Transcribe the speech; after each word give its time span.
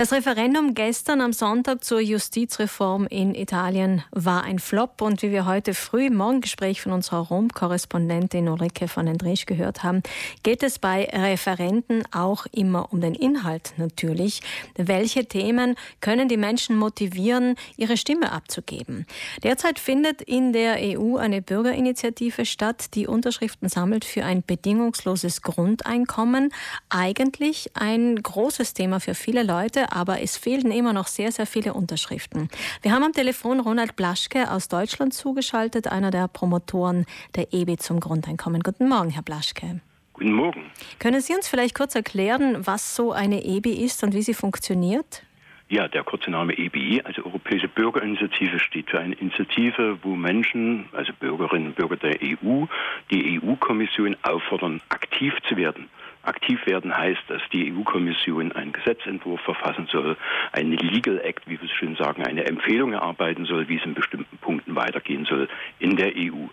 Das 0.00 0.14
Referendum 0.14 0.72
gestern 0.72 1.20
am 1.20 1.34
Sonntag 1.34 1.84
zur 1.84 2.00
Justizreform 2.00 3.06
in 3.08 3.34
Italien 3.34 4.02
war 4.12 4.44
ein 4.44 4.58
Flop 4.58 5.02
und 5.02 5.20
wie 5.20 5.30
wir 5.30 5.44
heute 5.44 5.74
früh 5.74 6.06
im 6.06 6.16
Morgengespräch 6.16 6.80
von 6.80 6.92
unserer 6.92 7.18
Rom-Korrespondentin 7.18 8.48
Ulrike 8.48 8.88
von 8.88 9.04
den 9.04 9.18
Driesch 9.18 9.44
gehört 9.44 9.82
haben, 9.82 10.02
geht 10.42 10.62
es 10.62 10.78
bei 10.78 11.04
Referenden 11.12 12.02
auch 12.12 12.46
immer 12.50 12.90
um 12.94 13.02
den 13.02 13.14
Inhalt 13.14 13.74
natürlich. 13.76 14.40
Welche 14.74 15.26
Themen 15.26 15.76
können 16.00 16.30
die 16.30 16.38
Menschen 16.38 16.78
motivieren, 16.78 17.56
ihre 17.76 17.98
Stimme 17.98 18.32
abzugeben? 18.32 19.04
Derzeit 19.42 19.78
findet 19.78 20.22
in 20.22 20.54
der 20.54 20.78
EU 20.80 21.18
eine 21.18 21.42
Bürgerinitiative 21.42 22.46
statt, 22.46 22.94
die 22.94 23.06
Unterschriften 23.06 23.68
sammelt 23.68 24.06
für 24.06 24.24
ein 24.24 24.42
bedingungsloses 24.46 25.42
Grundeinkommen. 25.42 26.54
Eigentlich 26.88 27.72
ein 27.74 28.16
großes 28.16 28.72
Thema 28.72 28.98
für 28.98 29.14
viele 29.14 29.42
Leute, 29.42 29.89
aber 29.90 30.22
es 30.22 30.36
fehlen 30.36 30.70
immer 30.70 30.92
noch 30.92 31.06
sehr, 31.06 31.32
sehr 31.32 31.46
viele 31.46 31.74
Unterschriften. 31.74 32.48
Wir 32.82 32.92
haben 32.92 33.04
am 33.04 33.12
Telefon 33.12 33.60
Ronald 33.60 33.96
Blaschke 33.96 34.50
aus 34.50 34.68
Deutschland 34.68 35.14
zugeschaltet, 35.14 35.88
einer 35.88 36.10
der 36.10 36.28
Promotoren 36.28 37.06
der 37.36 37.52
EBI 37.52 37.76
zum 37.76 38.00
Grundeinkommen. 38.00 38.62
Guten 38.62 38.88
Morgen, 38.88 39.10
Herr 39.10 39.22
Blaschke. 39.22 39.80
Guten 40.12 40.32
Morgen. 40.32 40.70
Können 40.98 41.20
Sie 41.20 41.34
uns 41.34 41.48
vielleicht 41.48 41.74
kurz 41.74 41.94
erklären, 41.94 42.66
was 42.66 42.94
so 42.94 43.12
eine 43.12 43.44
EBI 43.44 43.84
ist 43.84 44.02
und 44.04 44.12
wie 44.12 44.22
sie 44.22 44.34
funktioniert? 44.34 45.22
Ja, 45.70 45.86
der 45.86 46.02
kurze 46.02 46.32
Name 46.32 46.52
EBI, 46.58 47.00
also 47.04 47.24
Europäische 47.24 47.68
Bürgerinitiative, 47.68 48.58
steht 48.58 48.90
für 48.90 48.98
eine 48.98 49.14
Initiative, 49.14 49.98
wo 50.02 50.16
Menschen, 50.16 50.88
also 50.92 51.12
Bürgerinnen 51.18 51.68
und 51.68 51.76
Bürger 51.76 51.96
der 51.96 52.16
EU, 52.22 52.66
die 53.10 53.40
EU-Kommission 53.40 54.16
auffordern, 54.22 54.82
aktiv 54.88 55.32
zu 55.48 55.56
werden 55.56 55.88
Aktiv 56.30 56.64
werden 56.64 56.96
heißt, 56.96 57.22
dass 57.26 57.42
die 57.52 57.72
EU-Kommission 57.72 58.52
einen 58.52 58.72
Gesetzentwurf 58.72 59.40
verfassen 59.40 59.88
soll, 59.90 60.16
einen 60.52 60.74
Legal 60.78 61.20
Act, 61.24 61.42
wie 61.48 61.60
wir 61.60 61.68
es 61.68 61.72
schön 61.72 61.96
sagen, 61.96 62.22
eine 62.24 62.44
Empfehlung 62.46 62.92
erarbeiten 62.92 63.46
soll, 63.46 63.68
wie 63.68 63.78
es 63.78 63.84
in 63.84 63.94
bestimmten 63.94 64.38
Punkten 64.38 64.76
weitergehen 64.76 65.24
soll 65.24 65.48
in 65.80 65.96
der 65.96 66.12
EU. 66.16 66.46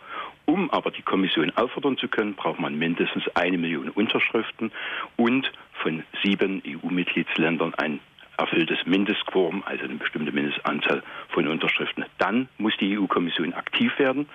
Um 0.45 0.71
aber 0.71 0.89
die 0.89 1.03
Kommission 1.03 1.51
auffordern 1.55 1.95
zu 1.97 2.07
können, 2.07 2.33
braucht 2.33 2.59
man 2.59 2.79
mindestens 2.79 3.23
eine 3.35 3.59
Million 3.59 3.89
Unterschriften 3.89 4.71
und 5.15 5.51
von 5.83 6.03
sieben 6.23 6.63
EU-Mitgliedsländern 6.65 7.75
ein 7.75 7.99
erfülltes 8.37 8.77
Mindestquorum, 8.85 9.63
also 9.65 9.83
eine 9.83 9.95
bestimmte 9.95 10.31
Mindestanzahl 10.31 11.01
von 11.29 11.47
Unterschriften. 11.47 12.05
Dann 12.19 12.47
muss 12.57 12.73
die 12.79 12.97
EU-Kommission 12.97 13.53
aktiv 13.53 13.97
werden. 13.99 14.27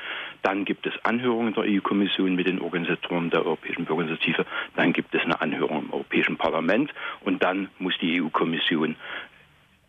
Dann 0.42 0.64
gibt 0.64 0.86
es 0.86 0.92
Anhörungen 1.04 1.54
der 1.54 1.64
EU-Kommission 1.64 2.34
mit 2.34 2.46
den 2.46 2.60
Organisatoren 2.60 3.30
der 3.30 3.46
Europäischen 3.46 3.84
Bürgerinitiative. 3.84 4.44
Dann 4.76 4.92
gibt 4.92 5.14
es 5.14 5.22
eine 5.22 5.40
Anhörung 5.40 5.84
im 5.84 5.92
Europäischen 5.92 6.36
Parlament. 6.36 6.92
Und 7.20 7.42
dann 7.42 7.68
muss 7.78 7.94
die 8.00 8.20
EU-Kommission 8.20 8.96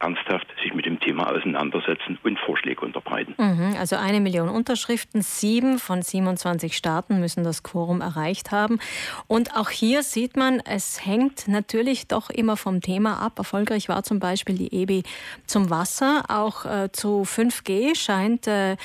ernsthaft 0.03 0.47
sich 0.61 0.73
mit 0.73 0.85
dem 0.85 0.99
Thema 0.99 1.31
auseinandersetzen 1.31 2.19
und 2.23 2.37
Vorschläge 2.39 2.81
unterbreiten. 2.81 3.35
Mhm, 3.37 3.75
also 3.79 3.95
eine 3.95 4.19
Million 4.19 4.49
Unterschriften, 4.49 5.21
sieben 5.21 5.79
von 5.79 6.01
27 6.01 6.75
Staaten 6.75 7.19
müssen 7.19 7.43
das 7.43 7.63
Quorum 7.63 8.01
erreicht 8.01 8.51
haben. 8.51 8.79
Und 9.27 9.55
auch 9.55 9.69
hier 9.69 10.03
sieht 10.03 10.35
man, 10.35 10.59
es 10.59 11.05
hängt 11.05 11.47
natürlich 11.47 12.07
doch 12.07 12.29
immer 12.29 12.57
vom 12.57 12.81
Thema 12.81 13.19
ab. 13.19 13.37
Erfolgreich 13.37 13.87
war 13.89 14.03
zum 14.03 14.19
Beispiel 14.19 14.57
die 14.57 14.73
EBI 14.73 15.03
zum 15.47 15.69
Wasser. 15.69 16.25
Auch 16.27 16.65
äh, 16.65 16.91
zu 16.91 17.23
5G 17.23 17.95
scheint 17.95 18.47
äh, 18.47 18.75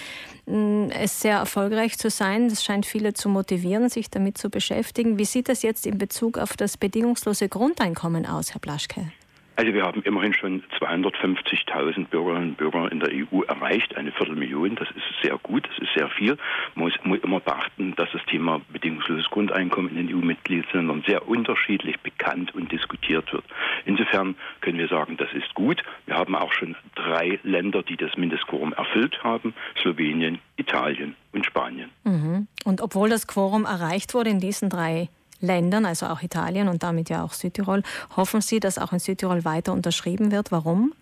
es 0.47 1.21
sehr 1.21 1.39
erfolgreich 1.39 1.99
zu 1.99 2.11
sein. 2.11 2.49
Das 2.49 2.65
scheint 2.65 2.87
viele 2.87 3.13
zu 3.13 3.29
motivieren, 3.29 3.89
sich 3.89 4.09
damit 4.11 4.39
zu 4.39 4.51
beschäftigen. 4.51 5.19
Wie 5.19 5.25
sieht 5.25 5.49
das 5.49 5.63
jetzt 5.63 5.87
in 5.87 5.99
Bezug 5.99 6.39
auf 6.39 6.57
das 6.57 6.77
bedingungslose 6.77 7.49
Grundeinkommen 7.49 8.25
aus, 8.25 8.55
Herr 8.55 8.61
Blaschke? 8.61 9.13
Also 9.59 9.75
wir 9.75 9.83
haben 9.83 10.03
immerhin 10.03 10.35
schon 10.35 10.63
250.000 10.79 12.07
Bürgerinnen 12.07 12.51
und 12.51 12.59
Bürger 12.59 12.93
in 12.93 13.01
der 13.01 13.11
EU 13.11 13.43
erreicht, 13.43 13.97
eine 13.97 14.13
Viertelmillion. 14.13 14.77
Das 14.77 14.89
ist 14.91 15.03
sehr 15.21 15.37
gut, 15.39 15.69
das 15.69 15.77
ist 15.81 15.93
sehr 15.97 16.09
viel. 16.11 16.39
Man 16.77 16.85
muss, 16.85 16.95
muss 17.03 17.19
immer 17.25 17.41
beachten, 17.41 17.93
dass 17.97 18.09
das 18.13 18.25
Thema 18.27 18.61
bedingungsloses 18.73 19.29
Grundeinkommen 19.31 19.91
in 19.97 20.07
den 20.07 20.17
EU-Mitgliedsländern 20.17 21.03
sehr 21.09 21.27
unterschiedlich 21.27 21.99
bekannt 21.99 22.55
und 22.55 22.71
diskutiert 22.71 23.33
wird. 23.33 23.43
Insofern 23.85 24.37
können 24.61 24.79
wir 24.79 24.87
sagen, 24.87 25.17
das 25.17 25.33
ist 25.33 25.53
gut. 25.55 25.83
Wir 26.07 26.15
haben 26.15 26.37
auch 26.37 26.53
schon 26.53 26.77
drei 26.95 27.41
Länder, 27.43 27.83
die 27.83 27.97
das 27.97 28.17
Mindestquorum 28.17 28.73
erfüllt 28.75 29.25
haben. 29.25 29.55
Slowenien, 29.83 30.39
Italien 30.55 31.17
und 31.33 31.45
Spanien. 31.45 31.91
Mhm. 32.05 32.47
Und 32.65 32.81
obwohl 32.81 33.09
das 33.09 33.27
Quorum 33.27 33.65
erreicht 33.65 34.15
wurde 34.15 34.31
in 34.31 34.39
diesen 34.39 34.71
drei 34.71 35.09
Ländern, 35.41 35.87
also 35.87 36.07
auch 36.07 36.23
Italien 36.23 36.69
und 36.69 36.83
damit 36.83 37.11
ja 37.11 37.23
auch 37.23 37.33
Südtirol. 37.33 37.83
Hoffen 38.17 38.41
Sie, 38.41 38.61
dass 38.61 38.79
auch 38.79 38.93
in 38.93 38.99
Südtirol 38.99 39.45
weiter 39.45 39.73
unterschrieben 39.73 40.33
wird? 40.33 40.53
Warum? 40.53 40.93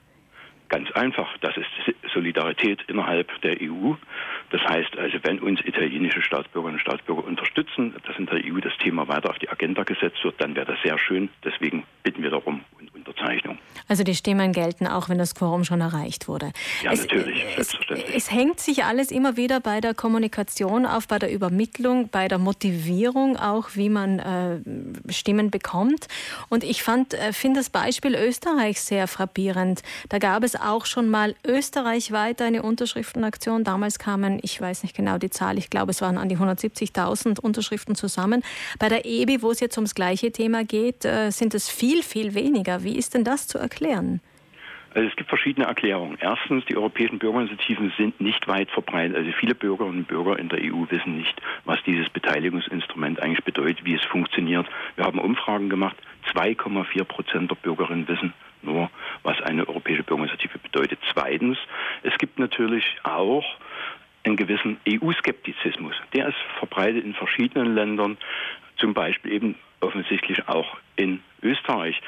Ganz 0.69 0.91
einfach, 0.93 1.29
das 1.43 1.57
ist 1.57 1.95
Solidarität 2.13 2.83
innerhalb 2.89 3.29
der 3.43 3.57
EU. 3.63 3.95
Das 4.51 4.61
heißt 4.63 4.97
also, 4.99 5.19
wenn 5.23 5.39
uns 5.39 5.61
italienische 5.65 6.23
Staatsbürgerinnen 6.23 6.79
und 6.79 6.81
Staatsbürger 6.81 7.25
unterstützen, 7.25 7.95
dass 8.05 8.17
in 8.19 8.27
der 8.27 8.41
EU 8.45 8.59
das 8.61 8.77
Thema 8.79 9.07
weiter 9.07 9.31
auf 9.31 9.39
die 9.39 9.49
Agenda 9.49 9.85
gesetzt 9.85 10.23
wird, 10.25 10.41
dann 10.41 10.57
wäre 10.57 10.67
das 10.67 10.79
sehr 10.83 10.99
schön. 10.99 11.29
Deswegen 11.45 11.85
bitten 12.03 12.23
wir 12.23 12.31
darum. 12.31 12.65
Also 13.89 14.05
die 14.05 14.15
Stimmen 14.15 14.53
gelten 14.53 14.87
auch, 14.87 15.09
wenn 15.09 15.19
das 15.19 15.35
Quorum 15.35 15.65
schon 15.65 15.81
erreicht 15.81 16.29
wurde. 16.29 16.53
Ja, 16.83 16.93
es, 16.93 17.01
natürlich, 17.01 17.45
selbstverständlich. 17.55 18.09
Es, 18.17 18.25
es 18.25 18.31
hängt 18.31 18.61
sich 18.61 18.85
alles 18.85 19.11
immer 19.11 19.37
wieder 19.37 19.61
bei 19.61 19.81
der 19.81 19.95
Kommunikation 19.95 20.87
auf, 20.87 21.09
bei 21.09 21.19
der 21.19 21.33
Übermittlung, 21.33 22.09
bei 22.09 22.29
der 22.29 22.39
Motivierung 22.39 23.37
auch, 23.37 23.71
wie 23.75 23.89
man 23.89 24.19
äh, 24.19 25.13
Stimmen 25.13 25.51
bekommt. 25.51 26.07
Und 26.49 26.65
ich 26.65 26.83
fand, 26.83 27.15
äh, 27.15 27.33
finde 27.33 27.61
das 27.61 27.71
Beispiel 27.71 28.15
Österreich 28.15 28.81
sehr 28.81 29.09
frappierend. 29.09 29.83
Da 30.09 30.19
gab 30.19 30.43
es 30.43 30.57
auch 30.57 30.87
schon 30.87 31.09
mal 31.09 31.35
österreichweit 31.47 32.43
eine 32.43 32.63
Unterschriftenaktion. 32.63 33.65
Damals 33.65 33.99
kamen, 33.99 34.39
ich 34.43 34.61
weiß 34.61 34.83
nicht 34.83 34.97
genau 34.97 35.19
die 35.19 35.31
Zahl, 35.31 35.59
ich 35.59 35.71
glaube, 35.71 35.91
es 35.91 36.01
waren 36.01 36.19
an 36.19 36.29
die 36.29 36.37
170.000 36.37 37.41
Unterschriften 37.41 37.95
zusammen. 37.95 38.43
Bei 38.79 38.89
der 38.89 39.05
EBI, 39.05 39.43
wo 39.43 39.51
es 39.51 39.61
jetzt 39.61 39.77
ums 39.77 39.95
gleiche 39.95 40.33
Thema 40.33 40.65
geht, 40.65 41.05
äh, 41.05 41.31
sind 41.31 41.55
es 41.55 41.69
viel, 41.69 42.03
viel 42.03 42.35
weniger. 42.35 42.83
Wie 42.83 42.97
ist 42.97 43.15
denn 43.15 43.25
das 43.25 43.47
zu 43.47 43.59
erklären? 43.67 44.21
Also 44.95 45.09
es 45.11 45.17
gibt 45.17 45.29
verschiedene 45.29 45.67
Erklärungen. 45.67 46.17
Erstens, 46.21 46.65
die 46.65 46.77
europäischen 46.77 47.19
Bürgerinitiativen 47.19 47.93
sind 47.99 48.19
nicht 48.19 48.49
weit 48.49 48.71
verbreitet. 48.71 49.15
Also 49.15 49.31
viele 49.33 49.55
Bürgerinnen 49.55 49.99
und 49.99 50.09
Bürger 50.09 50.39
in 50.39 50.49
der 50.49 50.61
EU 50.61 50.87
wissen 50.89 51.19
nicht, 51.19 51.39
was 51.67 51.79
dieses 51.85 52.09
Beteiligungsinstrument 52.09 53.21
eigentlich 53.21 53.45
bedeutet, 53.45 53.85
wie 53.85 53.95
es 53.95 54.05
funktioniert. 54.05 54.67
Wir 54.95 55.05
haben 55.05 55.19
Umfragen 55.19 55.69
gemacht. 55.69 55.97
2,4 56.33 57.05
Prozent 57.05 57.51
der 57.51 57.57
Bürgerinnen 57.57 58.09
wissen 58.09 58.33
nur, 58.63 58.91
was 59.23 59.39
eine 59.43 59.69
europäische 59.69 60.03
Bürgerinitiative 60.03 60.59
bedeutet. 60.59 60.99
Zweitens, 61.13 61.59
es 62.03 62.17
gibt 62.17 62.39
natürlich 62.39 62.85
auch 63.03 63.45
einen 64.25 64.37
gewissen 64.37 64.79
EU-Skeptizismus. 64.89 65.95
Der 66.15 66.29
ist 66.29 66.39
verbreitet 66.59 67.05
in 67.05 67.13
verschiedenen 67.13 67.75
Ländern, 67.75 68.17
zum 68.79 68.95
Beispiel 68.95 69.33
eben 69.33 69.57
offensichtlich 69.81 70.49
auch 70.49 70.79
in 70.97 71.21
Österreich. 71.43 72.01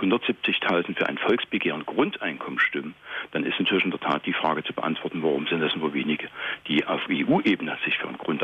Denn 0.00 0.10
wenn 0.10 0.10
dort 0.10 0.24
170.000 0.24 0.96
für 0.96 1.06
ein 1.06 1.18
Volksbegehren 1.18 1.84
Grundeinkommen 1.84 2.58
stimmen, 2.58 2.94
dann 3.32 3.44
ist 3.44 3.58
natürlich 3.58 3.84
in 3.84 3.90
der 3.90 4.00
Tat 4.00 4.24
die 4.26 4.32
Frage 4.32 4.64
zu 4.64 4.72
beantworten, 4.72 5.22
warum 5.22 5.46
sind 5.46 5.60
das 5.60 5.76
nur 5.76 5.92
wenige, 5.92 6.28
die 6.68 6.84
auf 6.86 7.02
EU-Ebene 7.10 7.76
sich 7.84 7.96
für 7.98 8.08
ein 8.08 8.18
Grundeinkommen 8.18 8.39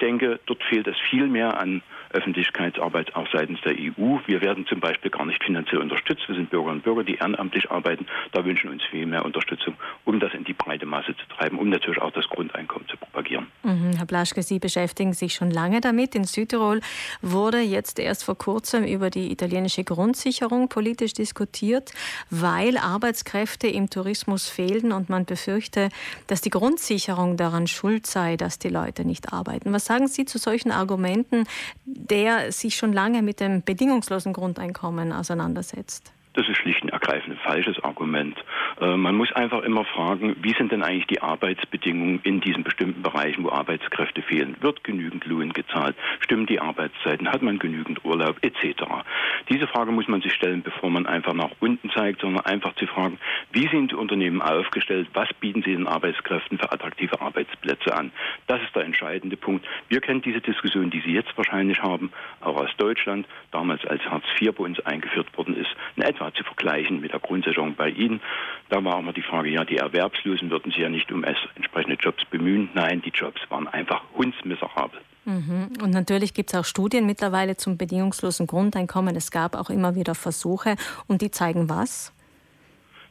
denke, 0.00 0.40
dort 0.46 0.62
fehlt 0.64 0.86
es 0.86 0.96
viel 1.10 1.26
mehr 1.26 1.58
an 1.58 1.82
Öffentlichkeitsarbeit 2.12 3.14
auch 3.14 3.28
seitens 3.32 3.60
der 3.62 3.74
EU. 3.74 4.18
Wir 4.26 4.40
werden 4.40 4.66
zum 4.66 4.80
Beispiel 4.80 5.10
gar 5.10 5.24
nicht 5.26 5.42
finanziell 5.42 5.80
unterstützt. 5.80 6.28
Wir 6.28 6.34
sind 6.34 6.50
Bürgerinnen 6.50 6.78
und 6.78 6.84
Bürger, 6.84 7.04
die 7.04 7.14
ehrenamtlich 7.14 7.70
arbeiten. 7.70 8.06
Da 8.32 8.44
wünschen 8.44 8.70
uns 8.70 8.82
viel 8.90 9.06
mehr 9.06 9.24
Unterstützung, 9.24 9.74
um 10.04 10.18
das 10.18 10.34
in 10.34 10.44
die 10.44 10.52
breite 10.52 10.86
Masse 10.86 11.14
zu 11.16 11.36
treiben, 11.36 11.58
um 11.58 11.68
natürlich 11.68 12.00
auch 12.02 12.10
das 12.10 12.28
Grundeinkommen 12.28 12.88
zu 12.88 12.96
propagieren. 12.96 13.46
Mhm, 13.62 13.92
Herr 13.96 14.06
Blaschke, 14.06 14.42
Sie 14.42 14.58
beschäftigen 14.58 15.12
sich 15.12 15.34
schon 15.34 15.50
lange 15.50 15.80
damit. 15.80 16.14
In 16.14 16.24
Südtirol 16.24 16.80
wurde 17.22 17.60
jetzt 17.60 17.98
erst 17.98 18.24
vor 18.24 18.36
kurzem 18.36 18.84
über 18.84 19.10
die 19.10 19.30
italienische 19.30 19.84
Grundsicherung 19.84 20.68
politisch 20.68 21.12
diskutiert, 21.12 21.92
weil 22.30 22.76
Arbeitskräfte 22.76 23.68
im 23.68 23.88
Tourismus 23.88 24.48
fehlten 24.48 24.92
und 24.92 25.10
man 25.10 25.26
befürchte, 25.26 25.90
dass 26.26 26.40
die 26.40 26.50
Grundsicherung 26.50 27.36
daran 27.36 27.68
schuld 27.68 28.06
sei, 28.06 28.36
dass 28.36 28.58
die 28.58 28.68
Leute 28.68 29.04
nicht 29.04 29.32
arbeiten. 29.32 29.72
Was 29.72 29.89
sagen 29.90 30.06
Sie 30.06 30.24
zu 30.24 30.38
solchen 30.38 30.70
Argumenten, 30.70 31.48
der 31.84 32.52
sich 32.52 32.76
schon 32.76 32.92
lange 32.92 33.22
mit 33.22 33.40
dem 33.40 33.64
bedingungslosen 33.64 34.32
Grundeinkommen 34.32 35.12
auseinandersetzt? 35.12 36.12
Das 36.34 36.48
ist 36.48 36.58
schlicht 36.58 36.82
und 36.82 36.90
ergreifend 36.90 37.34
ein 37.34 37.40
falsches 37.42 37.82
Argument. 37.82 38.36
Äh, 38.80 38.96
man 38.96 39.16
muss 39.16 39.32
einfach 39.32 39.62
immer 39.62 39.84
fragen, 39.84 40.36
wie 40.42 40.54
sind 40.54 40.70
denn 40.70 40.84
eigentlich 40.84 41.08
die 41.08 41.20
Arbeitsbedingungen 41.20 42.20
in 42.22 42.40
diesen 42.40 42.62
bestimmten 42.62 43.02
Bereichen, 43.02 43.42
wo 43.42 43.50
Arbeitskräfte 43.50 44.22
fehlen? 44.22 44.56
Wird 44.60 44.84
genügend 44.84 45.24
Lohn 45.24 45.52
gezahlt? 45.52 45.96
Stimmen 46.20 46.46
die 46.46 46.60
Arbeitszeiten? 46.60 47.32
Hat 47.32 47.42
man 47.42 47.58
genügend 47.58 48.04
Urlaub? 48.04 48.36
Etc. 48.42 48.80
Diese 49.48 49.66
Frage 49.66 49.90
muss 49.90 50.06
man 50.06 50.22
sich 50.22 50.32
stellen, 50.32 50.62
bevor 50.62 50.88
man 50.90 51.06
einfach 51.06 51.34
nach 51.34 51.50
unten 51.58 51.90
zeigt, 51.90 52.20
sondern 52.20 52.44
einfach 52.44 52.76
zu 52.76 52.86
fragen, 52.86 53.18
wie 53.50 53.66
sind 53.66 53.90
die 53.90 53.96
Unternehmen 53.96 54.40
aufgestellt? 54.40 55.08
Was 55.14 55.28
bieten 55.40 55.62
sie 55.64 55.72
den 55.72 55.88
Arbeitskräften 55.88 56.58
für 56.58 56.70
attraktive 56.70 57.20
Arbeitsplätze 57.20 57.92
an? 57.96 58.12
Der 58.80 58.86
entscheidende 58.86 59.36
Punkt. 59.36 59.66
Wir 59.90 60.00
kennen 60.00 60.22
diese 60.22 60.40
Diskussion, 60.40 60.88
die 60.88 61.02
Sie 61.02 61.12
jetzt 61.12 61.36
wahrscheinlich 61.36 61.82
haben, 61.82 62.10
auch 62.40 62.56
aus 62.56 62.70
Deutschland, 62.78 63.26
damals 63.50 63.84
als 63.84 64.02
Hartz 64.06 64.24
IV 64.40 64.54
bei 64.54 64.64
uns 64.64 64.80
eingeführt 64.80 65.26
worden 65.36 65.54
ist. 65.54 65.68
Eine 65.96 66.06
etwa 66.06 66.32
zu 66.32 66.42
vergleichen 66.44 67.02
mit 67.02 67.12
der 67.12 67.20
Grundsicherung 67.20 67.74
bei 67.74 67.90
Ihnen. 67.90 68.22
Da 68.70 68.82
war 68.82 68.98
immer 68.98 69.12
die 69.12 69.20
Frage, 69.20 69.50
ja, 69.50 69.66
die 69.66 69.76
Erwerbslosen 69.76 70.50
würden 70.50 70.72
sich 70.72 70.80
ja 70.80 70.88
nicht 70.88 71.12
um 71.12 71.24
entsprechende 71.24 71.98
Jobs 72.00 72.24
bemühen. 72.24 72.70
Nein, 72.72 73.02
die 73.02 73.10
Jobs 73.10 73.42
waren 73.50 73.68
einfach 73.68 74.00
hundsmiserabel. 74.16 74.98
Mhm. 75.26 75.68
Und 75.82 75.90
natürlich 75.90 76.32
gibt 76.32 76.54
es 76.54 76.58
auch 76.58 76.64
Studien 76.64 77.04
mittlerweile 77.04 77.58
zum 77.58 77.76
bedingungslosen 77.76 78.46
Grundeinkommen. 78.46 79.14
Es 79.14 79.30
gab 79.30 79.56
auch 79.56 79.68
immer 79.68 79.94
wieder 79.94 80.14
Versuche 80.14 80.76
und 81.06 81.20
die 81.20 81.30
zeigen 81.30 81.68
was? 81.68 82.14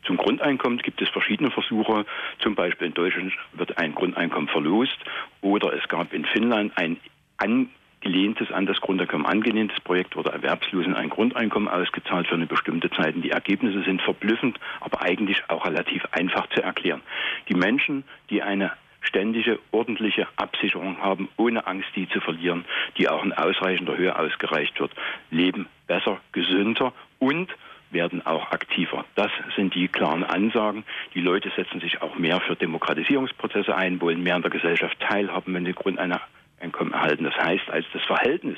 Zum 0.05 0.17
Grundeinkommen 0.17 0.79
gibt 0.79 1.01
es 1.01 1.09
verschiedene 1.09 1.51
Versuche. 1.51 2.05
Zum 2.39 2.55
Beispiel 2.55 2.87
in 2.87 2.93
Deutschland 2.93 3.33
wird 3.53 3.77
ein 3.77 3.93
Grundeinkommen 3.93 4.47
verlost 4.47 4.97
oder 5.41 5.73
es 5.73 5.87
gab 5.87 6.13
in 6.13 6.25
Finnland 6.25 6.73
ein 6.75 6.97
angelehntes 7.37 8.51
an 8.51 8.65
das 8.65 8.79
Grundeinkommen 8.81 9.25
angelehntes 9.25 9.79
Projekt 9.81 10.15
wurde 10.15 10.31
Erwerbslosen 10.31 10.95
ein 10.95 11.09
Grundeinkommen 11.09 11.67
ausgezahlt 11.67 12.27
für 12.27 12.35
eine 12.35 12.45
bestimmte 12.45 12.89
Zeit. 12.91 13.15
Die 13.17 13.31
Ergebnisse 13.31 13.83
sind 13.83 14.01
verblüffend, 14.01 14.59
aber 14.79 15.01
eigentlich 15.01 15.43
auch 15.49 15.65
relativ 15.65 16.05
einfach 16.11 16.47
zu 16.49 16.61
erklären. 16.61 17.01
Die 17.47 17.55
Menschen, 17.55 18.03
die 18.29 18.41
eine 18.41 18.71
ständige, 19.01 19.59
ordentliche 19.71 20.27
Absicherung 20.35 21.01
haben, 21.01 21.29
ohne 21.37 21.65
Angst, 21.67 21.89
die 21.95 22.07
zu 22.09 22.19
verlieren, 22.19 22.65
die 22.97 23.07
auch 23.07 23.23
in 23.23 23.33
ausreichender 23.33 23.97
Höhe 23.97 24.17
ausgereicht 24.17 24.79
wird, 24.79 24.91
leben 25.31 25.67
besser, 25.87 26.19
gesünder 26.31 26.93
und 27.17 27.49
werden 27.91 28.25
auch 28.25 28.51
aktiver. 28.51 29.05
Das 29.15 29.31
sind 29.55 29.75
die 29.75 29.87
klaren 29.87 30.23
Ansagen. 30.23 30.83
Die 31.13 31.21
Leute 31.21 31.51
setzen 31.55 31.79
sich 31.79 32.01
auch 32.01 32.15
mehr 32.17 32.39
für 32.41 32.55
Demokratisierungsprozesse 32.55 33.75
ein, 33.75 34.01
wollen 34.01 34.23
mehr 34.23 34.35
an 34.35 34.41
der 34.41 34.51
Gesellschaft 34.51 34.99
teilhaben, 34.99 35.53
wenn 35.53 35.65
sie 35.65 35.73
Grundeinkommen 35.73 36.93
erhalten. 36.93 37.23
Das 37.23 37.35
heißt, 37.35 37.69
als 37.69 37.85
das 37.93 38.03
Verhältnis 38.03 38.57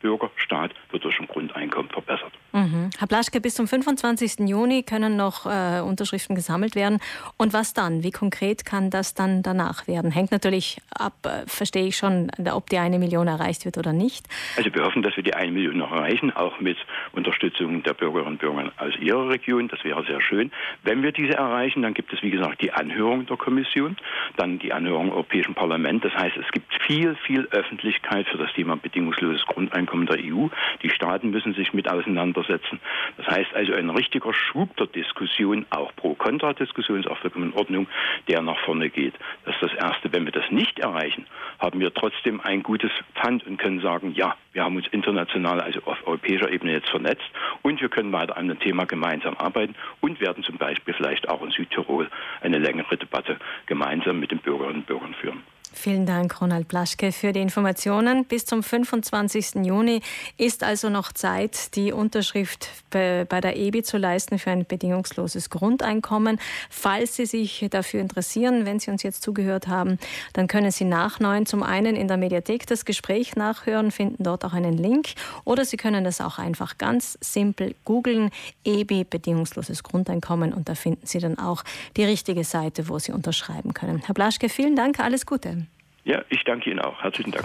Bürgerstaat 0.00 0.72
wird 0.90 1.04
durch 1.04 1.18
ein 1.20 1.26
Grundeinkommen 1.26 1.90
verbessert. 1.90 2.32
Mhm. 2.52 2.90
Herr 2.98 3.06
Blaschke, 3.06 3.40
bis 3.40 3.54
zum 3.54 3.66
25. 3.66 4.48
Juni 4.48 4.82
können 4.82 5.16
noch 5.16 5.46
äh, 5.46 5.80
Unterschriften 5.80 6.34
gesammelt 6.34 6.74
werden. 6.74 7.00
Und 7.36 7.52
was 7.52 7.74
dann? 7.74 8.02
Wie 8.02 8.10
konkret 8.10 8.64
kann 8.64 8.90
das 8.90 9.14
dann 9.14 9.42
danach 9.42 9.86
werden? 9.86 10.10
Hängt 10.10 10.32
natürlich 10.32 10.80
ab, 10.96 11.14
äh, 11.24 11.46
verstehe 11.46 11.86
ich 11.86 11.96
schon, 11.96 12.30
ob 12.52 12.70
die 12.70 12.78
eine 12.78 12.98
Million 12.98 13.26
erreicht 13.26 13.64
wird 13.64 13.76
oder 13.76 13.92
nicht. 13.92 14.26
Also 14.56 14.72
wir 14.72 14.84
hoffen, 14.84 15.02
dass 15.02 15.16
wir 15.16 15.24
die 15.24 15.34
eine 15.34 15.52
Million 15.52 15.76
noch 15.76 15.92
erreichen, 15.92 16.32
auch 16.34 16.60
mit 16.60 16.78
Unterstützung 17.12 17.82
der 17.82 17.94
Bürgerinnen 17.94 18.32
und 18.32 18.38
Bürger 18.38 18.72
aus 18.78 18.94
Ihrer 19.00 19.28
Region. 19.28 19.68
Das 19.68 19.84
wäre 19.84 20.04
sehr 20.04 20.20
schön. 20.20 20.50
Wenn 20.84 21.02
wir 21.02 21.12
diese 21.12 21.34
erreichen, 21.34 21.82
dann 21.82 21.94
gibt 21.94 22.12
es, 22.12 22.22
wie 22.22 22.30
gesagt, 22.30 22.62
die 22.62 22.72
Anhörung 22.72 23.26
der 23.26 23.36
Kommission, 23.36 23.96
dann 24.36 24.58
die 24.58 24.72
Anhörung 24.72 25.08
im 25.08 25.12
Europäischen 25.12 25.54
Parlament. 25.54 26.04
Das 26.04 26.14
heißt, 26.14 26.36
es 26.36 26.50
gibt 26.52 26.72
viel, 26.86 27.16
viel 27.26 27.46
Öffentlichkeit 27.50 28.26
für 28.28 28.38
das 28.38 28.52
Thema 28.54 28.76
bedingungsloses 28.76 29.44
Grundeinkommen 29.46 29.87
der 30.06 30.18
EU. 30.18 30.48
Die 30.82 30.90
Staaten 30.90 31.30
müssen 31.30 31.54
sich 31.54 31.72
mit 31.72 31.90
auseinandersetzen. 31.90 32.80
Das 33.16 33.26
heißt 33.26 33.54
also 33.54 33.72
ein 33.74 33.90
richtiger 33.90 34.32
Schub 34.32 34.76
der 34.76 34.86
Diskussion, 34.86 35.66
auch 35.70 35.94
Pro-Kontra-Diskussion, 35.96 37.00
ist 37.00 37.08
auch 37.08 37.18
vollkommen 37.18 37.52
in 37.52 37.58
Ordnung, 37.58 37.86
der 38.28 38.42
nach 38.42 38.58
vorne 38.60 38.90
geht. 38.90 39.14
Das 39.44 39.54
ist 39.54 39.62
das 39.62 39.74
Erste. 39.74 40.12
Wenn 40.12 40.24
wir 40.24 40.32
das 40.32 40.50
nicht 40.50 40.78
erreichen, 40.78 41.26
haben 41.58 41.80
wir 41.80 41.92
trotzdem 41.92 42.40
ein 42.40 42.62
gutes 42.62 42.90
Pfand 43.14 43.46
und 43.46 43.58
können 43.58 43.80
sagen, 43.80 44.12
ja, 44.14 44.36
wir 44.52 44.64
haben 44.64 44.76
uns 44.76 44.86
international, 44.88 45.60
also 45.60 45.80
auf 45.84 46.06
europäischer 46.06 46.50
Ebene 46.50 46.72
jetzt 46.72 46.88
vernetzt 46.88 47.28
und 47.62 47.80
wir 47.80 47.88
können 47.88 48.12
weiter 48.12 48.36
an 48.36 48.48
dem 48.48 48.58
Thema 48.58 48.86
gemeinsam 48.86 49.36
arbeiten 49.36 49.74
und 50.00 50.20
werden 50.20 50.42
zum 50.42 50.56
Beispiel 50.56 50.94
vielleicht 50.94 51.28
auch 51.28 51.42
in 51.42 51.50
Südtirol 51.50 52.08
eine 52.40 52.58
längere 52.58 52.96
Debatte 52.96 53.38
gemeinsam 53.66 54.20
mit 54.20 54.30
den 54.30 54.38
Bürgerinnen 54.38 54.80
und 54.80 54.86
Bürgern 54.86 55.14
führen. 55.14 55.42
Vielen 55.80 56.06
Dank, 56.06 56.40
Ronald 56.40 56.66
Blaschke, 56.66 57.12
für 57.12 57.32
die 57.32 57.38
Informationen. 57.38 58.24
Bis 58.24 58.44
zum 58.44 58.64
25. 58.64 59.64
Juni 59.64 60.00
ist 60.36 60.64
also 60.64 60.88
noch 60.88 61.12
Zeit, 61.12 61.76
die 61.76 61.92
Unterschrift 61.92 62.68
bei 62.90 63.24
der 63.24 63.56
EBI 63.56 63.84
zu 63.84 63.96
leisten 63.96 64.40
für 64.40 64.50
ein 64.50 64.66
bedingungsloses 64.66 65.50
Grundeinkommen. 65.50 66.40
Falls 66.68 67.14
Sie 67.14 67.26
sich 67.26 67.64
dafür 67.70 68.00
interessieren, 68.00 68.66
wenn 68.66 68.80
Sie 68.80 68.90
uns 68.90 69.04
jetzt 69.04 69.22
zugehört 69.22 69.68
haben, 69.68 70.00
dann 70.32 70.48
können 70.48 70.72
Sie 70.72 70.84
nach 70.84 71.20
neun 71.20 71.46
zum 71.46 71.62
einen 71.62 71.94
in 71.94 72.08
der 72.08 72.16
Mediathek 72.16 72.66
das 72.66 72.84
Gespräch 72.84 73.36
nachhören, 73.36 73.92
finden 73.92 74.24
dort 74.24 74.44
auch 74.44 74.54
einen 74.54 74.76
Link 74.76 75.10
oder 75.44 75.64
Sie 75.64 75.76
können 75.76 76.02
das 76.02 76.20
auch 76.20 76.40
einfach 76.40 76.78
ganz 76.78 77.16
simpel 77.20 77.76
googeln, 77.84 78.30
EBI 78.64 79.04
bedingungsloses 79.04 79.84
Grundeinkommen 79.84 80.52
und 80.52 80.68
da 80.68 80.74
finden 80.74 81.06
Sie 81.06 81.20
dann 81.20 81.38
auch 81.38 81.62
die 81.96 82.04
richtige 82.04 82.42
Seite, 82.42 82.88
wo 82.88 82.98
Sie 82.98 83.12
unterschreiben 83.12 83.74
können. 83.74 84.02
Herr 84.04 84.14
Blaschke, 84.14 84.48
vielen 84.48 84.74
Dank, 84.74 84.98
alles 84.98 85.24
Gute. 85.24 85.67
Ja, 86.08 86.22
ich 86.30 86.42
danke 86.44 86.70
Ihnen 86.70 86.80
auch. 86.80 87.02
Herzlichen 87.02 87.32
Dank. 87.32 87.44